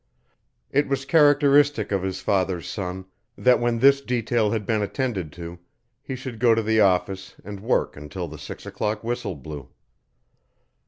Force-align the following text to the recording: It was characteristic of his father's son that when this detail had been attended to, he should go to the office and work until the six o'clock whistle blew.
It 0.71 0.87
was 0.87 1.05
characteristic 1.05 1.91
of 1.91 2.01
his 2.01 2.21
father's 2.21 2.67
son 2.67 3.05
that 3.37 3.59
when 3.59 3.77
this 3.77 4.01
detail 4.01 4.49
had 4.49 4.65
been 4.65 4.81
attended 4.81 5.31
to, 5.33 5.59
he 6.01 6.15
should 6.15 6.39
go 6.39 6.55
to 6.55 6.63
the 6.63 6.79
office 6.81 7.35
and 7.45 7.59
work 7.59 7.95
until 7.95 8.27
the 8.27 8.39
six 8.39 8.65
o'clock 8.65 9.03
whistle 9.03 9.35
blew. 9.35 9.69